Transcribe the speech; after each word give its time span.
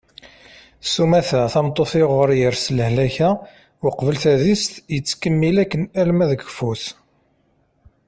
sumata 0.93 1.41
tameṭṭut 1.53 1.91
uɣur 2.03 2.29
yers 2.41 2.63
lehlak-a 2.77 3.29
uqbel 3.87 4.15
tadist 4.23 4.73
yettkemmil 4.95 5.55
akken 5.63 5.83
arma 6.01 6.25
d 6.29 6.31
keffu-s 6.41 6.83